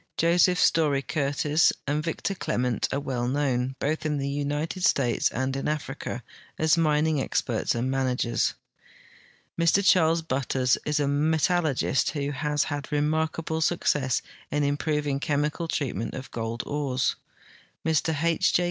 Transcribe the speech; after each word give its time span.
Joseph 0.17 0.59
Story 0.59 1.03
Curtis, 1.03 1.71
and 1.85 2.03
Victor 2.03 2.33
Clement 2.33 2.91
are 2.91 2.99
well 2.99 3.27
known, 3.27 3.75
both 3.77 4.03
in 4.03 4.17
the 4.17 4.27
United 4.27 4.83
States 4.83 5.29
and 5.29 5.55
in 5.55 5.67
Africa, 5.67 6.23
as 6.57 6.75
mining 6.75 7.21
experts 7.21 7.75
and 7.75 7.91
managers; 7.91 8.55
Mr 9.59 9.87
Charles 9.87 10.23
Butters 10.23 10.75
is 10.87 10.99
a 10.99 11.07
metal 11.07 11.61
lurgist 11.65 12.09
who 12.13 12.31
has 12.31 12.63
had 12.63 12.91
remarkable 12.91 13.61
success 13.61 14.23
in 14.49 14.63
improving 14.63 15.17
the 15.17 15.27
chem 15.27 15.43
ical 15.43 15.69
treatment 15.69 16.15
of 16.15 16.31
gold 16.31 16.63
ores; 16.65 17.15
Mr 17.85 18.23
H. 18.23 18.59